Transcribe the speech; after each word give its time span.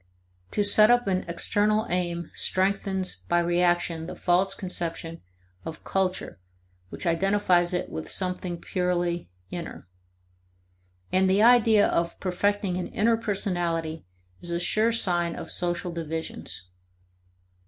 To 0.49 0.63
set 0.63 0.89
up 0.89 1.05
an 1.05 1.25
external 1.27 1.85
aim 1.87 2.31
strengthens 2.33 3.17
by 3.29 3.37
reaction 3.37 4.07
the 4.07 4.15
false 4.15 4.55
conception 4.55 5.21
of 5.63 5.83
culture 5.83 6.39
which 6.89 7.05
identifies 7.05 7.71
it 7.71 7.87
with 7.91 8.09
something 8.09 8.57
purely 8.59 9.29
"inner." 9.51 9.87
And 11.11 11.29
the 11.29 11.43
idea 11.43 11.85
of 11.85 12.19
perfecting 12.19 12.77
an 12.77 12.87
"inner" 12.87 13.15
personality 13.15 14.03
is 14.41 14.49
a 14.49 14.59
sure 14.59 14.91
sign 14.91 15.35
of 15.35 15.51
social 15.51 15.91
divisions. 15.91 16.63